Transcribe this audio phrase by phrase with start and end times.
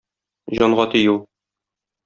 [0.61, 1.21] Җанга тию.